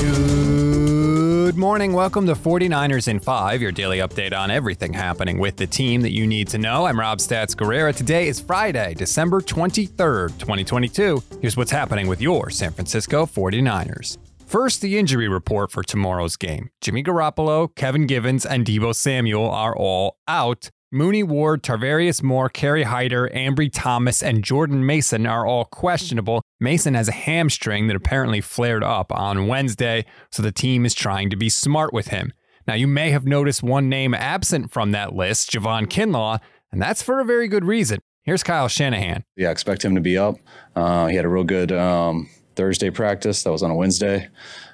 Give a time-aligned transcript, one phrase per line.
[0.00, 1.92] Good morning.
[1.92, 6.12] Welcome to 49ers in 5, your daily update on everything happening with the team that
[6.12, 6.86] you need to know.
[6.86, 7.94] I'm Rob Stats Guerrera.
[7.94, 11.22] Today is Friday, December 23rd, 2022.
[11.42, 14.16] Here's what's happening with your San Francisco 49ers.
[14.46, 16.70] First, the injury report for tomorrow's game.
[16.80, 20.70] Jimmy Garoppolo, Kevin Givens, and Deebo Samuel are all out.
[20.92, 26.42] Mooney Ward, Tarvarius Moore, Kerry Hyder, Ambry Thomas, and Jordan Mason are all questionable.
[26.58, 31.30] Mason has a hamstring that apparently flared up on Wednesday, so the team is trying
[31.30, 32.32] to be smart with him.
[32.66, 36.40] Now, you may have noticed one name absent from that list, Javon Kinlaw,
[36.72, 38.00] and that's for a very good reason.
[38.24, 39.22] Here's Kyle Shanahan.
[39.36, 40.38] Yeah, expect him to be up.
[40.74, 43.44] Uh, he had a real good um, Thursday practice.
[43.44, 44.28] That was on a Wednesday.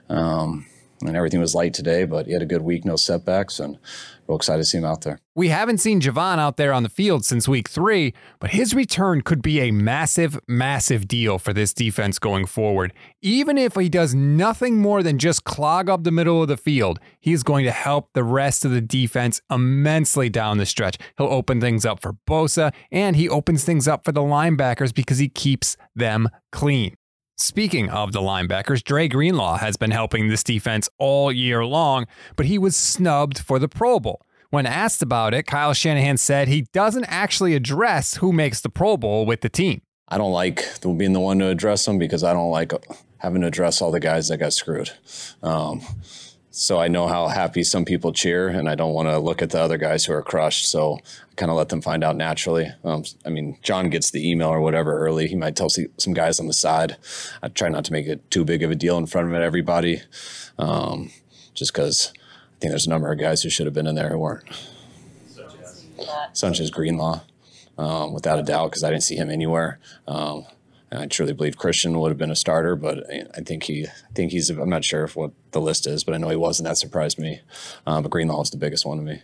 [0.08, 0.64] Um,
[1.02, 3.78] and everything was light today, but he had a good week, no setbacks, and
[4.26, 5.20] real excited to see him out there.
[5.34, 9.20] We haven't seen Javon out there on the field since week three, but his return
[9.20, 12.92] could be a massive, massive deal for this defense going forward.
[13.20, 16.98] Even if he does nothing more than just clog up the middle of the field,
[17.20, 20.96] he is going to help the rest of the defense immensely down the stretch.
[21.18, 25.18] He'll open things up for Bosa, and he opens things up for the linebackers because
[25.18, 26.96] he keeps them clean.
[27.38, 32.46] Speaking of the linebackers, Dre Greenlaw has been helping this defense all year long, but
[32.46, 34.24] he was snubbed for the Pro Bowl.
[34.48, 38.96] When asked about it, Kyle Shanahan said he doesn't actually address who makes the Pro
[38.96, 39.82] Bowl with the team.
[40.08, 42.72] I don't like being the one to address them because I don't like
[43.18, 44.92] having to address all the guys that got screwed.
[45.42, 45.82] Um,
[46.58, 49.50] so I know how happy some people cheer, and I don't want to look at
[49.50, 50.70] the other guys who are crushed.
[50.70, 52.72] So I kind of let them find out naturally.
[52.82, 55.26] Um, I mean, John gets the email or whatever early.
[55.26, 56.96] He might tell some guys on the side.
[57.42, 60.00] I try not to make it too big of a deal in front of everybody,
[60.58, 61.10] um,
[61.52, 64.08] just because I think there's a number of guys who should have been in there
[64.08, 64.48] who weren't.
[66.32, 67.20] Such as Greenlaw,
[67.76, 69.78] um, without a doubt, because I didn't see him anywhere.
[70.92, 73.04] I truly believe Christian would have been a starter, but
[73.34, 74.50] I think he, I think he's.
[74.50, 76.68] I'm not sure if what the list is, but I know he wasn't.
[76.68, 77.40] That surprised me.
[77.86, 79.22] Um, but Greenlaw is the biggest one to me.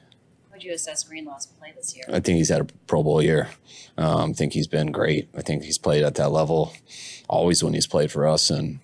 [0.50, 2.04] Would you assess Greenlaw's play this year?
[2.08, 3.48] I think he's had a Pro Bowl year.
[3.96, 5.28] Um, I think he's been great.
[5.36, 6.72] I think he's played at that level
[7.28, 8.80] always when he's played for us, and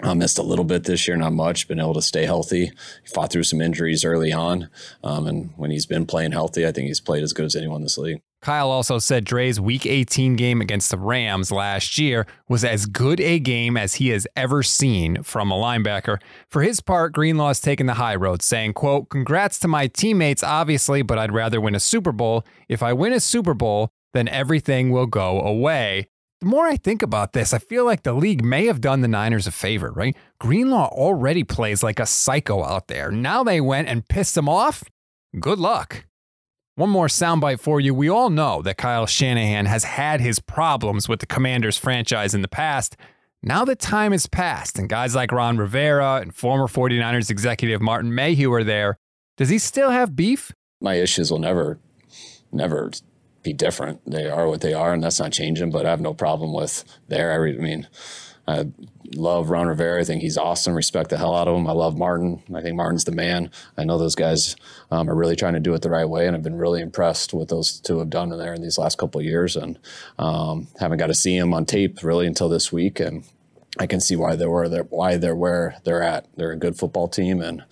[0.00, 1.66] I missed a little bit this year, not much.
[1.66, 2.66] Been able to stay healthy.
[2.66, 4.70] He fought through some injuries early on,
[5.02, 7.78] um, and when he's been playing healthy, I think he's played as good as anyone
[7.78, 8.20] in this league.
[8.40, 13.20] Kyle also said Dre's Week 18 game against the Rams last year was as good
[13.20, 16.20] a game as he has ever seen from a linebacker.
[16.48, 21.02] For his part, Greenlaw's taken the high road, saying, quote, Congrats to my teammates, obviously,
[21.02, 22.44] but I'd rather win a Super Bowl.
[22.68, 26.08] If I win a Super Bowl, then everything will go away.
[26.40, 29.08] The more I think about this, I feel like the league may have done the
[29.08, 30.16] Niners a favor, right?
[30.38, 33.10] Greenlaw already plays like a psycho out there.
[33.10, 34.84] Now they went and pissed him off?
[35.40, 36.04] Good luck.
[36.78, 37.92] One more soundbite for you.
[37.92, 42.42] We all know that Kyle Shanahan has had his problems with the Commanders franchise in
[42.42, 42.96] the past.
[43.42, 48.14] Now that time has passed and guys like Ron Rivera and former 49ers executive Martin
[48.14, 48.96] Mayhew are there,
[49.36, 50.52] does he still have beef?
[50.80, 51.80] My issues will never,
[52.52, 52.92] never
[53.42, 54.08] be different.
[54.08, 55.72] They are what they are, and that's not changing.
[55.72, 57.32] But I have no problem with there.
[57.32, 57.88] I mean,
[58.48, 58.64] I
[59.14, 60.00] love Ron Rivera.
[60.00, 60.74] I think he's awesome.
[60.74, 61.66] Respect the hell out of him.
[61.66, 62.42] I love Martin.
[62.54, 63.50] I think Martin's the man.
[63.76, 64.56] I know those guys
[64.90, 67.34] um, are really trying to do it the right way, and I've been really impressed
[67.34, 69.54] with those two have done in there in these last couple of years.
[69.54, 69.78] And
[70.18, 73.22] um, haven't got to see him on tape really until this week, and
[73.78, 76.26] I can see why they're where they're why they're where they're at.
[76.36, 77.64] They're a good football team, and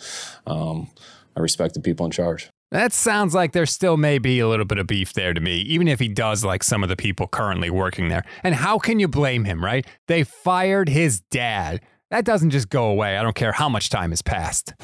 [0.47, 0.91] um,
[1.35, 2.51] I respect the people in charge.
[2.77, 5.61] That sounds like there still may be a little bit of beef there to me,
[5.61, 8.23] even if he does like some of the people currently working there.
[8.43, 9.87] And how can you blame him, right?
[10.09, 11.81] They fired his dad.
[12.11, 13.17] That doesn't just go away.
[13.17, 14.75] I don't care how much time has passed.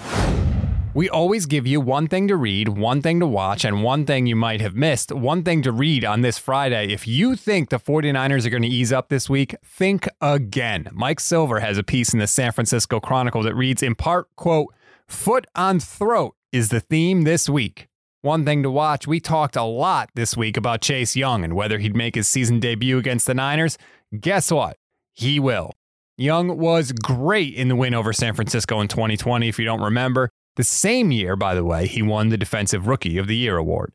[0.95, 4.25] We always give you one thing to read, one thing to watch, and one thing
[4.25, 5.13] you might have missed.
[5.13, 6.95] One thing to read on this Friday.
[6.95, 10.89] If you think the 49ers are going to ease up this week, think again.
[10.93, 14.73] Mike Silver has a piece in the San Francisco Chronicle that reads in part, quote,
[15.07, 17.89] foot on throat is the theme this week.
[18.21, 21.79] One thing to watch, we talked a lot this week about Chase Young and whether
[21.79, 23.79] he'd make his season debut against the Niners.
[24.21, 24.77] Guess what?
[25.13, 25.73] He will.
[26.19, 30.29] Young was great in the win over San Francisco in 2020, if you don't remember.
[30.57, 33.93] The same year, by the way, he won the Defensive Rookie of the Year award.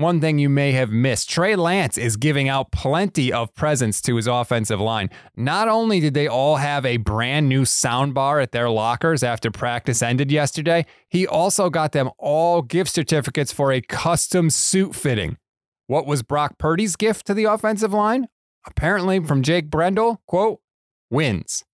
[0.00, 4.16] One thing you may have missed Trey Lance is giving out plenty of presents to
[4.16, 5.10] his offensive line.
[5.36, 10.00] Not only did they all have a brand new soundbar at their lockers after practice
[10.00, 15.36] ended yesterday, he also got them all gift certificates for a custom suit fitting.
[15.86, 18.28] What was Brock Purdy's gift to the offensive line?
[18.66, 20.60] Apparently, from Jake Brendel, quote,
[21.10, 21.66] wins.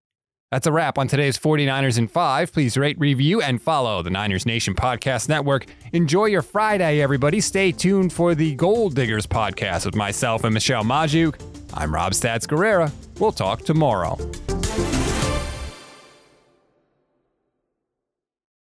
[0.57, 2.51] That's a wrap on today's 49ers in 5.
[2.51, 5.67] Please rate, review, and follow the Niners Nation Podcast Network.
[5.93, 7.43] Enjoy your Friday, everybody.
[7.43, 11.39] Stay tuned for the Gold Diggers podcast with myself and Michelle Magdziuk.
[11.75, 12.91] I'm Rob Stats Guerrera.
[13.21, 14.17] We'll talk tomorrow.